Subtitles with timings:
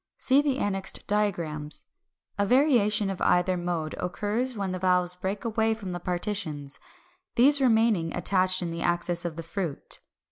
[0.17, 1.83] See the annexed diagrams.
[2.35, 6.79] A variation of either mode occurs when the valves break away from the partitions,
[7.35, 9.99] these remaining attached in the axis of the fruit.